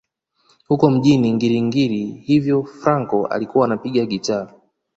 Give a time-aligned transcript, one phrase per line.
[0.67, 4.47] Huko mjini Ngiri Ngiri hivyo Fraco alikuwa anapiga gitaa